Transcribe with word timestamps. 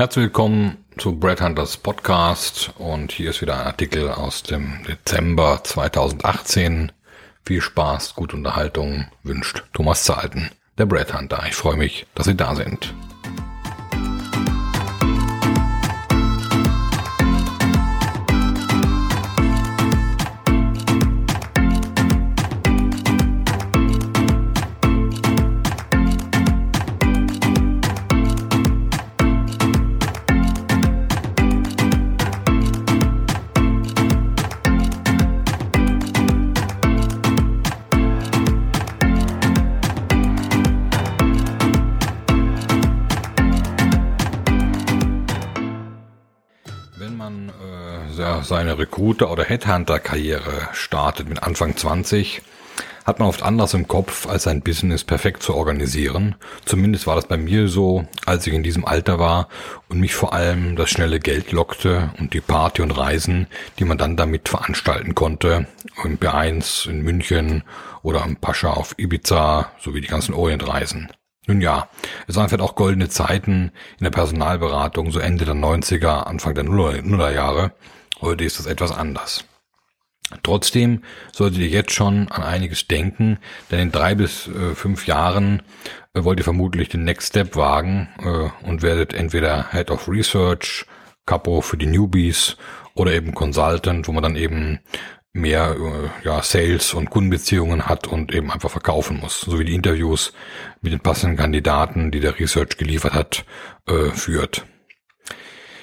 Herzlich 0.00 0.22
willkommen 0.22 0.78
zu 0.96 1.16
Brad 1.20 1.42
Hunters 1.42 1.76
Podcast 1.76 2.72
und 2.78 3.12
hier 3.12 3.28
ist 3.28 3.42
wieder 3.42 3.60
ein 3.60 3.66
Artikel 3.66 4.10
aus 4.10 4.42
dem 4.42 4.82
Dezember 4.88 5.60
2018. 5.62 6.90
Viel 7.44 7.60
Spaß, 7.60 8.14
gute 8.14 8.34
Unterhaltung 8.34 9.08
wünscht 9.24 9.62
Thomas 9.74 10.04
Zahlten, 10.04 10.52
der 10.78 10.86
Brad 10.86 11.12
Hunter. 11.12 11.42
Ich 11.46 11.54
freue 11.54 11.76
mich, 11.76 12.06
dass 12.14 12.24
Sie 12.24 12.34
da 12.34 12.54
sind. 12.54 12.94
Seine 48.50 48.78
Recruiter- 48.78 49.30
oder 49.30 49.44
Headhunter-Karriere 49.44 50.70
startet 50.72 51.28
mit 51.28 51.44
Anfang 51.44 51.76
20, 51.76 52.42
hat 53.04 53.20
man 53.20 53.28
oft 53.28 53.44
anders 53.44 53.74
im 53.74 53.86
Kopf, 53.86 54.26
als 54.26 54.42
sein 54.42 54.60
Business 54.60 55.04
perfekt 55.04 55.44
zu 55.44 55.54
organisieren. 55.54 56.34
Zumindest 56.64 57.06
war 57.06 57.14
das 57.14 57.28
bei 57.28 57.36
mir 57.36 57.68
so, 57.68 58.08
als 58.26 58.48
ich 58.48 58.52
in 58.52 58.64
diesem 58.64 58.84
Alter 58.84 59.20
war 59.20 59.46
und 59.88 60.00
mich 60.00 60.14
vor 60.14 60.32
allem 60.32 60.74
das 60.74 60.90
schnelle 60.90 61.20
Geld 61.20 61.52
lockte 61.52 62.10
und 62.18 62.34
die 62.34 62.40
Party 62.40 62.82
und 62.82 62.90
Reisen, 62.90 63.46
die 63.78 63.84
man 63.84 63.98
dann 63.98 64.16
damit 64.16 64.48
veranstalten 64.48 65.14
konnte, 65.14 65.68
im 66.02 66.18
B1 66.18 66.90
in 66.90 67.02
München 67.02 67.62
oder 68.02 68.24
am 68.24 68.34
Pascha 68.34 68.72
auf 68.72 68.96
Ibiza 68.98 69.70
sowie 69.78 70.00
die 70.00 70.08
ganzen 70.08 70.34
Orientreisen. 70.34 71.08
Nun 71.46 71.60
ja, 71.60 71.88
es 72.26 72.34
waren 72.34 72.48
vielleicht 72.48 72.64
auch 72.64 72.74
goldene 72.74 73.08
Zeiten 73.08 73.70
in 73.98 74.04
der 74.04 74.10
Personalberatung, 74.10 75.12
so 75.12 75.20
Ende 75.20 75.44
der 75.44 75.54
90er, 75.54 76.24
Anfang 76.24 76.54
der 76.56 76.64
Nuller 76.64 77.30
Jahre. 77.30 77.70
Heute 78.20 78.44
ist 78.44 78.58
das 78.58 78.66
etwas 78.66 78.92
anders. 78.92 79.44
Trotzdem 80.42 81.02
solltet 81.32 81.60
ihr 81.60 81.68
jetzt 81.68 81.92
schon 81.92 82.28
an 82.28 82.42
einiges 82.42 82.86
denken, 82.86 83.38
denn 83.70 83.80
in 83.80 83.92
drei 83.92 84.14
bis 84.14 84.46
äh, 84.46 84.74
fünf 84.74 85.06
Jahren 85.06 85.62
äh, 86.14 86.22
wollt 86.22 86.38
ihr 86.38 86.44
vermutlich 86.44 86.88
den 86.88 87.04
Next 87.04 87.30
Step 87.30 87.56
wagen 87.56 88.08
äh, 88.22 88.66
und 88.66 88.82
werdet 88.82 89.12
entweder 89.12 89.70
Head 89.72 89.90
of 89.90 90.08
Research, 90.08 90.86
Capo 91.26 91.62
für 91.62 91.76
die 91.76 91.86
Newbies 91.86 92.56
oder 92.94 93.12
eben 93.12 93.34
Consultant, 93.34 94.06
wo 94.06 94.12
man 94.12 94.22
dann 94.22 94.36
eben 94.36 94.80
mehr 95.32 95.76
äh, 95.76 96.26
ja, 96.26 96.42
Sales 96.42 96.94
und 96.94 97.10
Kundenbeziehungen 97.10 97.86
hat 97.86 98.06
und 98.06 98.34
eben 98.34 98.50
einfach 98.50 98.70
verkaufen 98.70 99.18
muss, 99.20 99.40
sowie 99.40 99.64
die 99.64 99.74
Interviews 99.74 100.32
mit 100.80 100.92
den 100.92 101.00
passenden 101.00 101.36
Kandidaten, 101.36 102.10
die 102.10 102.20
der 102.20 102.38
Research 102.38 102.76
geliefert 102.76 103.14
hat, 103.14 103.44
äh, 103.88 104.10
führt. 104.10 104.66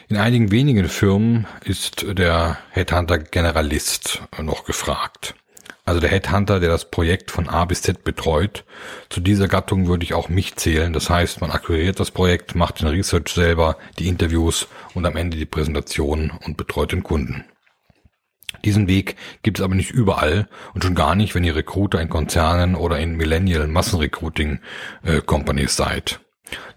In 0.10 0.16
einigen 0.16 0.52
wenigen 0.52 0.88
Firmen 0.88 1.48
ist 1.66 2.06
der 2.18 2.58
Headhunter 2.72 3.18
Generalist 3.18 4.22
noch 4.42 4.64
gefragt. 4.64 5.36
Also 5.84 6.00
der 6.00 6.10
Headhunter, 6.10 6.62
der 6.62 6.70
das 6.70 6.90
Projekt 6.90 7.30
von 7.30 7.50
A 7.50 7.66
bis 7.66 7.82
Z 7.82 8.06
betreut. 8.06 8.64
Zu 9.10 9.20
dieser 9.20 9.50
Gattung 9.50 9.88
würde 9.88 10.06
ich 10.06 10.14
auch 10.14 10.30
mich 10.30 10.56
zählen. 10.56 10.94
Das 10.94 11.10
heißt, 11.10 11.42
man 11.42 11.52
akquiriert 11.52 12.00
das 12.00 12.12
Projekt, 12.12 12.56
macht 12.56 12.80
den 12.80 12.88
Research 12.88 13.28
selber, 13.34 13.78
die 14.00 14.08
Interviews 14.08 14.68
und 14.94 15.06
am 15.06 15.18
Ende 15.18 15.36
die 15.36 15.46
Präsentation 15.46 16.32
und 16.46 16.56
betreut 16.56 16.94
den 16.94 17.04
Kunden. 17.04 17.44
Diesen 18.64 18.88
Weg 18.88 19.18
gibt 19.44 19.60
es 19.60 19.64
aber 19.64 19.76
nicht 19.76 19.92
überall 19.92 20.48
und 20.74 20.86
schon 20.86 20.96
gar 20.96 21.16
nicht, 21.16 21.36
wenn 21.36 21.44
ihr 21.44 21.56
Recruiter 21.56 22.00
in 22.00 22.08
Konzernen 22.08 22.76
oder 22.76 22.98
in 22.98 23.18
Millennial 23.18 23.68
Massenrecruiting 23.68 24.60
äh, 25.04 25.20
Companies 25.20 25.76
seid. 25.76 26.22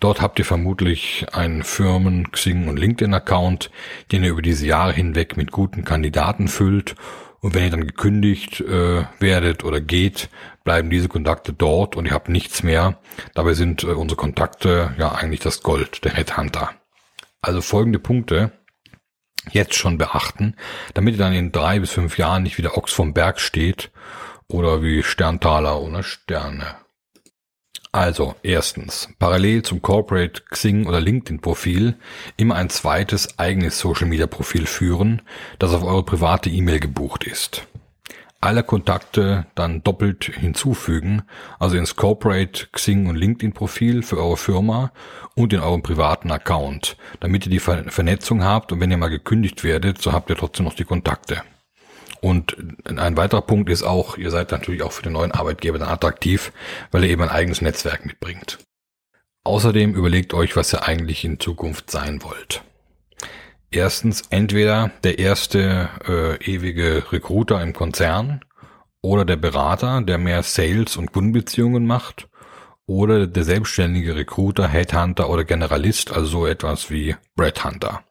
Dort 0.00 0.20
habt 0.20 0.38
ihr 0.38 0.44
vermutlich 0.44 1.26
einen 1.32 1.62
Firmen-, 1.62 2.30
Xing- 2.32 2.68
und 2.68 2.78
LinkedIn-Account, 2.78 3.70
den 4.12 4.24
ihr 4.24 4.30
über 4.30 4.42
diese 4.42 4.66
Jahre 4.66 4.92
hinweg 4.92 5.36
mit 5.36 5.50
guten 5.50 5.84
Kandidaten 5.84 6.48
füllt. 6.48 6.94
Und 7.40 7.54
wenn 7.54 7.64
ihr 7.64 7.70
dann 7.70 7.86
gekündigt 7.86 8.60
äh, 8.60 9.04
werdet 9.18 9.64
oder 9.64 9.80
geht, 9.80 10.28
bleiben 10.64 10.90
diese 10.90 11.08
Kontakte 11.08 11.52
dort 11.52 11.96
und 11.96 12.06
ihr 12.06 12.12
habt 12.12 12.28
nichts 12.28 12.62
mehr. 12.62 12.98
Dabei 13.34 13.54
sind 13.54 13.82
äh, 13.82 13.88
unsere 13.88 14.18
Kontakte 14.18 14.94
ja 14.98 15.12
eigentlich 15.12 15.40
das 15.40 15.62
Gold, 15.62 16.04
der 16.04 16.12
Headhunter. 16.12 16.70
Also 17.40 17.62
folgende 17.62 17.98
Punkte 17.98 18.52
jetzt 19.52 19.74
schon 19.74 19.96
beachten, 19.96 20.54
damit 20.92 21.14
ihr 21.14 21.18
dann 21.18 21.32
in 21.32 21.50
drei 21.50 21.80
bis 21.80 21.92
fünf 21.92 22.18
Jahren 22.18 22.42
nicht 22.42 22.58
wieder 22.58 22.76
Ochs 22.76 22.92
vom 22.92 23.14
Berg 23.14 23.40
steht 23.40 23.90
oder 24.48 24.82
wie 24.82 25.02
Sterntaler 25.02 25.80
ohne 25.80 26.02
Sterne. 26.02 26.76
Also, 27.92 28.36
erstens, 28.44 29.08
parallel 29.18 29.62
zum 29.62 29.82
Corporate 29.82 30.42
Xing 30.50 30.86
oder 30.86 31.00
LinkedIn 31.00 31.40
Profil 31.40 31.96
immer 32.36 32.54
ein 32.54 32.70
zweites 32.70 33.36
eigenes 33.40 33.80
Social 33.80 34.06
Media 34.06 34.28
Profil 34.28 34.66
führen, 34.66 35.22
das 35.58 35.74
auf 35.74 35.82
eure 35.82 36.04
private 36.04 36.50
E-Mail 36.50 36.78
gebucht 36.78 37.24
ist. 37.24 37.66
Alle 38.40 38.62
Kontakte 38.62 39.46
dann 39.56 39.82
doppelt 39.82 40.24
hinzufügen, 40.24 41.22
also 41.58 41.76
ins 41.76 41.96
Corporate 41.96 42.68
Xing 42.70 43.06
und 43.08 43.16
LinkedIn 43.16 43.52
Profil 43.52 44.04
für 44.04 44.18
eure 44.18 44.36
Firma 44.36 44.92
und 45.34 45.52
in 45.52 45.60
eurem 45.60 45.82
privaten 45.82 46.30
Account, 46.30 46.96
damit 47.18 47.44
ihr 47.46 47.50
die 47.50 47.58
Vernetzung 47.58 48.44
habt 48.44 48.70
und 48.70 48.80
wenn 48.80 48.92
ihr 48.92 48.98
mal 48.98 49.08
gekündigt 49.10 49.64
werdet, 49.64 50.00
so 50.00 50.12
habt 50.12 50.30
ihr 50.30 50.36
trotzdem 50.36 50.64
noch 50.64 50.74
die 50.74 50.84
Kontakte. 50.84 51.42
Und 52.20 52.56
ein 52.84 53.16
weiterer 53.16 53.42
Punkt 53.42 53.70
ist 53.70 53.82
auch, 53.82 54.18
ihr 54.18 54.30
seid 54.30 54.50
natürlich 54.50 54.82
auch 54.82 54.92
für 54.92 55.02
den 55.02 55.14
neuen 55.14 55.32
Arbeitgeber 55.32 55.78
dann 55.78 55.88
attraktiv, 55.88 56.52
weil 56.90 57.04
ihr 57.04 57.10
eben 57.10 57.22
ein 57.22 57.30
eigenes 57.30 57.62
Netzwerk 57.62 58.04
mitbringt. 58.04 58.58
Außerdem 59.42 59.94
überlegt 59.94 60.34
euch, 60.34 60.54
was 60.54 60.72
ihr 60.74 60.86
eigentlich 60.86 61.24
in 61.24 61.40
Zukunft 61.40 61.90
sein 61.90 62.22
wollt. 62.22 62.62
Erstens 63.70 64.22
entweder 64.30 64.90
der 65.02 65.18
erste 65.18 65.88
äh, 66.06 66.44
ewige 66.44 67.04
Recruiter 67.10 67.62
im 67.62 67.72
Konzern 67.72 68.44
oder 69.00 69.24
der 69.24 69.36
Berater, 69.36 70.02
der 70.02 70.18
mehr 70.18 70.42
Sales 70.42 70.96
und 70.96 71.12
Kundenbeziehungen 71.12 71.86
macht 71.86 72.28
oder 72.86 73.26
der 73.26 73.44
selbstständige 73.44 74.16
Recruiter, 74.16 74.68
Headhunter 74.68 75.30
oder 75.30 75.44
Generalist, 75.44 76.12
also 76.12 76.26
so 76.26 76.46
etwas 76.46 76.90
wie 76.90 77.16
Brad 77.36 77.64
Hunter. 77.64 78.04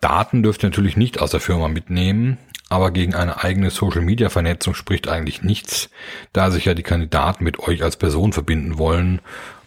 Daten 0.00 0.42
dürft 0.42 0.64
ihr 0.64 0.70
natürlich 0.70 0.96
nicht 0.96 1.20
aus 1.20 1.30
der 1.30 1.40
Firma 1.40 1.68
mitnehmen, 1.68 2.38
aber 2.68 2.90
gegen 2.90 3.14
eine 3.14 3.42
eigene 3.42 3.70
Social-Media-Vernetzung 3.70 4.74
spricht 4.74 5.08
eigentlich 5.08 5.42
nichts, 5.42 5.90
da 6.32 6.50
sich 6.50 6.64
ja 6.64 6.74
die 6.74 6.82
Kandidaten 6.82 7.44
mit 7.44 7.58
euch 7.60 7.82
als 7.82 7.96
Person 7.96 8.32
verbinden 8.32 8.78
wollen, 8.78 9.20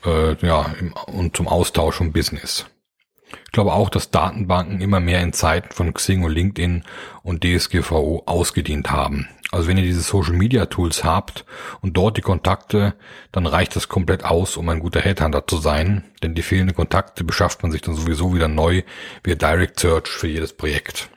äh, 0.05 0.35
ja, 0.45 0.65
im, 0.79 0.93
und 0.93 1.35
zum 1.35 1.47
Austausch 1.47 1.95
vom 1.95 2.11
Business. 2.11 2.65
Ich 3.45 3.51
glaube 3.51 3.73
auch, 3.73 3.89
dass 3.89 4.11
Datenbanken 4.11 4.81
immer 4.81 4.99
mehr 4.99 5.21
in 5.21 5.33
Zeiten 5.33 5.71
von 5.71 5.93
Xing 5.93 6.23
und 6.23 6.31
LinkedIn 6.31 6.83
und 7.23 7.43
DSGVO 7.43 8.23
ausgedient 8.25 8.91
haben. 8.91 9.27
Also 9.51 9.67
wenn 9.67 9.77
ihr 9.77 9.83
diese 9.83 10.01
Social 10.01 10.33
Media 10.33 10.65
Tools 10.67 11.03
habt 11.03 11.45
und 11.81 11.97
dort 11.97 12.17
die 12.17 12.21
Kontakte, 12.21 12.93
dann 13.31 13.47
reicht 13.47 13.75
das 13.75 13.87
komplett 13.87 14.23
aus, 14.23 14.57
um 14.57 14.69
ein 14.69 14.79
guter 14.79 15.01
Headhunter 15.01 15.47
zu 15.47 15.57
sein, 15.57 16.03
denn 16.21 16.35
die 16.35 16.43
fehlenden 16.43 16.75
Kontakte 16.75 17.23
beschafft 17.23 17.63
man 17.63 17.71
sich 17.71 17.81
dann 17.81 17.95
sowieso 17.95 18.35
wieder 18.35 18.47
neu 18.47 18.83
via 19.23 19.35
Direct 19.35 19.79
Search 19.79 20.07
für 20.07 20.27
jedes 20.27 20.53
Projekt. 20.53 21.09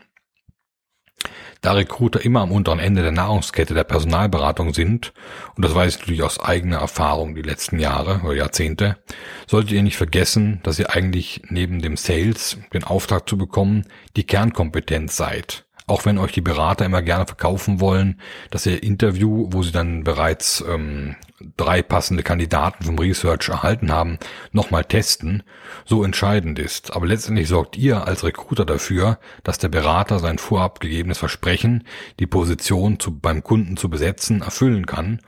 Da 1.63 1.73
Recruiter 1.73 2.25
immer 2.25 2.41
am 2.41 2.51
unteren 2.51 2.81
Ende 2.81 3.03
der 3.03 3.13
Nahrungskette 3.13 3.73
der 3.73 3.85
Personalberatung 3.85 4.75
sind, 4.75 5.13
und 5.57 5.65
das 5.65 5.75
weiß 5.75 5.95
ich 5.95 6.01
natürlich 6.01 6.23
aus 6.25 6.41
eigener 6.41 6.79
Erfahrung 6.79 7.37
die 7.37 7.43
letzten 7.43 7.79
Jahre 7.79 8.21
oder 8.25 8.35
Jahrzehnte, 8.35 8.99
solltet 9.47 9.71
ihr 9.71 9.85
nicht 9.85 9.97
vergessen, 9.97 10.59
dass 10.65 10.81
ihr 10.81 10.91
eigentlich 10.91 11.43
neben 11.49 11.81
dem 11.81 11.97
Sales, 11.97 12.59
den 12.75 12.83
Auftrag 12.83 13.29
zu 13.29 13.39
bekommen, 13.39 13.87
die 14.17 14.25
Kernkompetenz 14.25 15.17
seid 15.17 15.65
auch 15.87 16.05
wenn 16.05 16.19
euch 16.19 16.33
die 16.33 16.41
Berater 16.41 16.85
immer 16.85 17.03
gerne 17.03 17.27
verkaufen 17.27 17.81
wollen, 17.81 18.21
dass 18.51 18.67
ihr 18.67 18.83
Interview, 18.83 19.49
wo 19.51 19.63
sie 19.63 19.73
dann 19.73 20.05
bereits 20.05 20.65
ähm, 20.69 21.17
drei 21.57 21.83
passende 21.83 22.23
Kandidaten 22.23 22.85
vom 22.85 22.99
Research 22.99 23.49
erhalten 23.49 23.91
haben, 23.91 24.19
nochmal 24.53 24.85
testen, 24.85 25.43
so 25.85 26.05
entscheidend 26.05 26.59
ist. 26.59 26.95
Aber 26.95 27.07
letztendlich 27.07 27.49
sorgt 27.49 27.77
ihr 27.77 28.07
als 28.07 28.25
Recruiter 28.25 28.65
dafür, 28.65 29.19
dass 29.43 29.59
der 29.59 29.69
Berater 29.69 30.19
sein 30.19 30.39
vorab 30.39 30.81
gegebenes 30.81 31.19
Versprechen, 31.19 31.85
die 32.21 32.27
Position 32.27 33.01
zu, 33.01 33.19
beim 33.19 33.43
Kunden 33.43 33.77
zu 33.77 33.89
besetzen, 33.89 34.43
erfüllen 34.43 34.87
kann, 34.87 35.21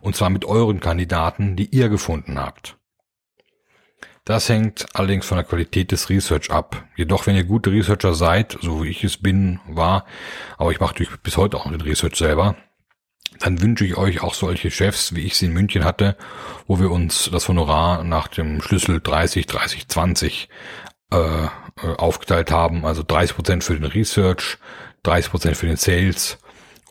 und 0.00 0.16
zwar 0.16 0.30
mit 0.30 0.44
euren 0.44 0.80
Kandidaten, 0.80 1.56
die 1.56 1.66
ihr 1.74 1.88
gefunden 1.88 2.38
habt. 2.38 2.76
Das 4.24 4.48
hängt 4.48 4.86
allerdings 4.94 5.26
von 5.26 5.36
der 5.36 5.44
Qualität 5.44 5.90
des 5.90 6.08
Research 6.08 6.50
ab. 6.50 6.84
Jedoch, 6.96 7.26
wenn 7.26 7.34
ihr 7.34 7.44
gute 7.44 7.72
Researcher 7.72 8.14
seid, 8.14 8.56
so 8.60 8.84
wie 8.84 8.88
ich 8.88 9.02
es 9.02 9.16
bin, 9.16 9.58
war, 9.66 10.06
aber 10.58 10.70
ich 10.70 10.78
mache 10.78 10.92
natürlich 10.92 11.16
bis 11.22 11.36
heute 11.36 11.56
auch 11.56 11.68
den 11.68 11.80
Research 11.80 12.16
selber, 12.16 12.54
dann 13.40 13.60
wünsche 13.60 13.84
ich 13.84 13.96
euch 13.96 14.22
auch 14.22 14.34
solche 14.34 14.70
Chefs, 14.70 15.16
wie 15.16 15.22
ich 15.22 15.36
sie 15.36 15.46
in 15.46 15.52
München 15.52 15.84
hatte, 15.84 16.16
wo 16.68 16.78
wir 16.78 16.92
uns 16.92 17.30
das 17.32 17.48
Honorar 17.48 18.04
nach 18.04 18.28
dem 18.28 18.62
Schlüssel 18.62 19.00
30, 19.00 19.46
30, 19.46 19.88
20 19.88 20.48
äh, 21.10 21.48
aufgeteilt 21.96 22.52
haben. 22.52 22.84
Also 22.84 23.02
30 23.02 23.34
Prozent 23.34 23.64
für 23.64 23.74
den 23.74 23.84
Research, 23.84 24.58
30 25.02 25.30
Prozent 25.32 25.56
für 25.56 25.66
den 25.66 25.76
Sales 25.76 26.38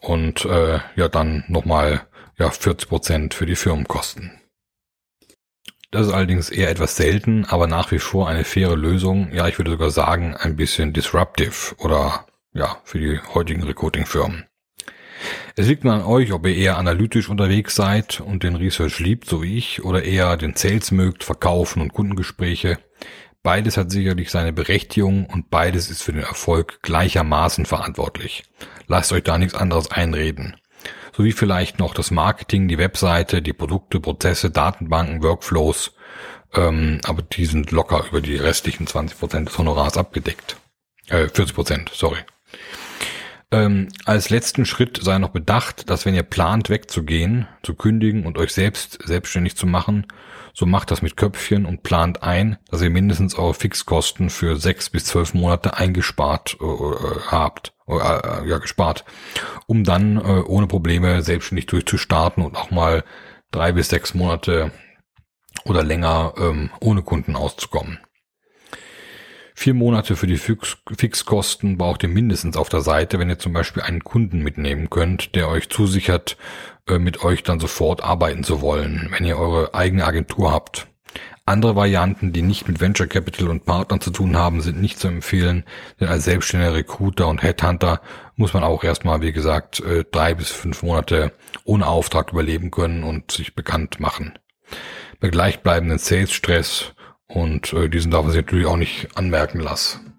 und 0.01 0.43
äh, 0.43 0.79
ja 0.95 1.07
dann 1.07 1.45
nochmal 1.47 2.07
ja, 2.37 2.49
40 2.49 2.89
Prozent 2.89 3.33
für 3.33 3.45
die 3.45 3.55
Firmenkosten. 3.55 4.40
Das 5.91 6.07
ist 6.07 6.13
allerdings 6.13 6.49
eher 6.49 6.69
etwas 6.69 6.95
selten, 6.95 7.43
aber 7.45 7.67
nach 7.67 7.91
wie 7.91 7.99
vor 7.99 8.29
eine 8.29 8.45
faire 8.45 8.77
Lösung. 8.77 9.31
Ja, 9.33 9.49
ich 9.49 9.57
würde 9.57 9.71
sogar 9.71 9.91
sagen, 9.91 10.35
ein 10.37 10.55
bisschen 10.55 10.93
disruptive 10.93 11.75
oder 11.79 12.25
ja, 12.53 12.77
für 12.85 12.97
die 12.97 13.19
heutigen 13.33 13.63
Recruiting-Firmen. 13.63 14.45
Es 15.57 15.67
liegt 15.67 15.83
nur 15.83 15.93
an 15.93 16.03
euch, 16.03 16.31
ob 16.31 16.47
ihr 16.47 16.55
eher 16.55 16.77
analytisch 16.77 17.29
unterwegs 17.29 17.75
seid 17.75 18.21
und 18.21 18.43
den 18.43 18.55
Research 18.55 18.99
liebt, 18.99 19.27
so 19.27 19.43
wie 19.43 19.57
ich, 19.57 19.83
oder 19.83 20.03
eher 20.03 20.37
den 20.37 20.55
Sales 20.55 20.91
mögt, 20.91 21.25
Verkaufen 21.25 21.81
und 21.81 21.93
Kundengespräche. 21.93 22.79
Beides 23.43 23.75
hat 23.75 23.91
sicherlich 23.91 24.31
seine 24.31 24.53
Berechtigung 24.53 25.25
und 25.25 25.49
beides 25.49 25.89
ist 25.89 26.03
für 26.03 26.13
den 26.13 26.23
Erfolg 26.23 26.81
gleichermaßen 26.83 27.65
verantwortlich. 27.65 28.43
Lasst 28.87 29.11
euch 29.11 29.23
da 29.23 29.37
nichts 29.37 29.55
anderes 29.55 29.91
einreden. 29.91 30.55
So 31.15 31.23
wie 31.23 31.31
vielleicht 31.31 31.79
noch 31.79 31.93
das 31.93 32.11
Marketing, 32.11 32.67
die 32.67 32.77
Webseite, 32.77 33.41
die 33.41 33.53
Produkte, 33.53 33.99
Prozesse, 33.99 34.49
Datenbanken, 34.49 35.23
Workflows, 35.23 35.93
ähm, 36.53 36.99
aber 37.03 37.21
die 37.21 37.45
sind 37.45 37.71
locker 37.71 38.05
über 38.09 38.21
die 38.21 38.37
restlichen 38.37 38.87
20% 38.87 39.45
des 39.45 39.57
Honorars 39.57 39.97
abgedeckt. 39.97 40.57
Äh, 41.07 41.25
40%, 41.25 41.89
sorry. 41.93 42.19
Ähm, 43.53 43.89
als 44.05 44.29
letzten 44.29 44.65
Schritt 44.65 44.99
sei 45.01 45.17
noch 45.17 45.31
bedacht, 45.31 45.89
dass 45.89 46.05
wenn 46.05 46.15
ihr 46.15 46.23
plant 46.23 46.69
wegzugehen, 46.69 47.47
zu 47.63 47.75
kündigen 47.75 48.25
und 48.25 48.37
euch 48.37 48.53
selbst 48.53 48.99
selbstständig 49.03 49.57
zu 49.57 49.67
machen, 49.67 50.07
so 50.53 50.65
macht 50.65 50.89
das 50.89 51.01
mit 51.01 51.17
Köpfchen 51.17 51.65
und 51.65 51.83
plant 51.83 52.23
ein, 52.23 52.57
dass 52.69 52.81
ihr 52.81 52.89
mindestens 52.89 53.35
eure 53.35 53.53
Fixkosten 53.53 54.29
für 54.29 54.55
sechs 54.55 54.89
bis 54.89 55.05
zwölf 55.05 55.33
Monate 55.33 55.75
eingespart 55.77 56.57
äh, 56.61 56.65
äh 56.65 57.19
habt, 57.27 57.73
äh, 57.87 57.95
äh, 57.95 58.49
ja 58.49 58.57
gespart, 58.57 59.03
um 59.67 59.83
dann 59.83 60.17
äh, 60.17 60.43
ohne 60.45 60.67
Probleme 60.67 61.21
selbstständig 61.21 61.65
durchzustarten 61.65 62.43
und 62.43 62.55
auch 62.55 62.71
mal 62.71 63.03
drei 63.51 63.73
bis 63.73 63.89
sechs 63.89 64.13
Monate 64.13 64.71
oder 65.65 65.83
länger 65.83 66.33
ähm, 66.37 66.69
ohne 66.79 67.01
Kunden 67.01 67.35
auszukommen. 67.35 67.99
Vier 69.61 69.75
Monate 69.75 70.15
für 70.15 70.25
die 70.25 70.37
Fix 70.37 70.77
Fixkosten 70.97 71.77
braucht 71.77 72.01
ihr 72.01 72.09
mindestens 72.09 72.57
auf 72.57 72.69
der 72.69 72.81
Seite, 72.81 73.19
wenn 73.19 73.29
ihr 73.29 73.37
zum 73.37 73.53
Beispiel 73.53 73.83
einen 73.83 74.03
Kunden 74.03 74.39
mitnehmen 74.39 74.89
könnt, 74.89 75.35
der 75.35 75.49
euch 75.49 75.69
zusichert, 75.69 76.35
äh, 76.87 76.97
mit 76.97 77.23
euch 77.23 77.43
dann 77.43 77.59
sofort 77.59 78.03
arbeiten 78.03 78.43
zu 78.43 78.61
wollen, 78.61 79.09
wenn 79.11 79.23
ihr 79.23 79.37
eure 79.37 79.75
eigene 79.75 80.03
Agentur 80.03 80.51
habt. 80.51 80.87
Andere 81.45 81.75
Varianten, 81.75 82.33
die 82.33 82.41
nicht 82.41 82.67
mit 82.67 82.81
Venture 82.81 83.05
Capital 83.05 83.49
und 83.49 83.65
Partnern 83.65 84.01
zu 84.01 84.09
tun 84.09 84.35
haben, 84.35 84.61
sind 84.61 84.81
nicht 84.81 84.97
zu 84.97 85.07
empfehlen, 85.07 85.63
denn 85.99 86.07
als 86.07 86.23
selbstständiger 86.23 86.73
Recruiter 86.73 87.27
und 87.27 87.43
Headhunter 87.43 88.01
muss 88.37 88.55
man 88.55 88.63
auch 88.63 88.83
erstmal, 88.83 89.21
wie 89.21 89.31
gesagt, 89.31 89.79
äh, 89.81 90.05
drei 90.11 90.33
bis 90.33 90.49
fünf 90.49 90.81
Monate 90.81 91.33
ohne 91.65 91.85
Auftrag 91.85 92.31
überleben 92.31 92.71
können 92.71 93.03
und 93.03 93.29
sich 93.29 93.53
bekannt 93.53 93.99
machen. 93.99 94.39
Bei 95.19 95.29
gleichbleibenden 95.29 95.99
Sales-Stress 95.99 96.95
und 97.33 97.73
äh, 97.73 97.89
diesen 97.89 98.11
darf 98.11 98.23
man 98.23 98.31
sich 98.31 98.41
natürlich 98.41 98.67
auch 98.67 98.77
nicht 98.77 99.07
anmerken 99.15 99.59
lassen. 99.59 100.11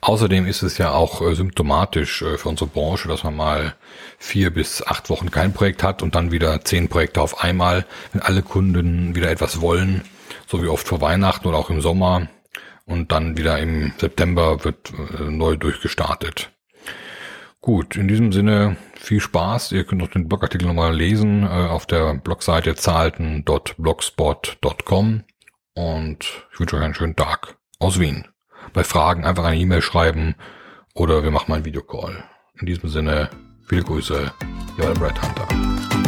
Außerdem 0.00 0.46
ist 0.46 0.62
es 0.62 0.78
ja 0.78 0.92
auch 0.92 1.20
äh, 1.20 1.34
symptomatisch 1.34 2.22
äh, 2.22 2.38
für 2.38 2.48
unsere 2.48 2.70
Branche, 2.70 3.08
dass 3.08 3.24
man 3.24 3.36
mal 3.36 3.74
vier 4.18 4.50
bis 4.50 4.82
acht 4.86 5.10
Wochen 5.10 5.30
kein 5.30 5.52
Projekt 5.52 5.82
hat 5.82 6.02
und 6.02 6.14
dann 6.14 6.32
wieder 6.32 6.64
zehn 6.64 6.88
Projekte 6.88 7.20
auf 7.20 7.42
einmal, 7.42 7.84
wenn 8.12 8.22
alle 8.22 8.42
Kunden 8.42 9.14
wieder 9.14 9.30
etwas 9.30 9.60
wollen, 9.60 10.02
so 10.46 10.62
wie 10.62 10.68
oft 10.68 10.86
vor 10.86 11.00
Weihnachten 11.00 11.48
oder 11.48 11.58
auch 11.58 11.70
im 11.70 11.80
Sommer. 11.80 12.28
Und 12.86 13.12
dann 13.12 13.36
wieder 13.36 13.58
im 13.58 13.92
September 13.98 14.64
wird 14.64 14.92
äh, 15.18 15.24
neu 15.24 15.56
durchgestartet. 15.56 16.50
Gut, 17.60 17.96
in 17.96 18.06
diesem 18.06 18.30
Sinne 18.32 18.76
viel 18.94 19.18
Spaß. 19.20 19.72
Ihr 19.72 19.82
könnt 19.84 20.00
auch 20.02 20.08
den 20.08 20.28
Blogartikel 20.28 20.68
nochmal 20.68 20.94
lesen 20.94 21.42
äh, 21.42 21.46
auf 21.46 21.86
der 21.86 22.14
Blogseite 22.14 22.76
zahlten.blogspot.com 22.76 25.24
und 25.74 26.46
ich 26.52 26.60
wünsche 26.60 26.76
euch 26.76 26.82
einen 26.82 26.94
schönen 26.94 27.16
Tag 27.16 27.56
aus 27.78 27.98
Wien. 27.98 28.28
Bei 28.72 28.84
Fragen 28.84 29.24
einfach 29.24 29.44
eine 29.44 29.58
E-Mail 29.58 29.82
schreiben 29.82 30.36
oder 30.94 31.24
wir 31.24 31.30
machen 31.30 31.50
mal 31.50 31.56
einen 31.56 31.64
Videocall. 31.64 32.24
In 32.60 32.66
diesem 32.66 32.88
Sinne, 32.88 33.30
viele 33.68 33.82
Grüße, 33.82 34.32
euer 34.78 34.94
Brad 34.94 35.20
Hunter. 35.20 36.07